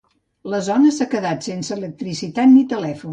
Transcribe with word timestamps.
La 0.53 0.61
zona 0.67 0.93
s’ha 0.95 1.05
quedat 1.11 1.45
sense 1.49 1.73
electricitat 1.77 2.51
ni 2.55 2.65
telèfon. 2.73 3.09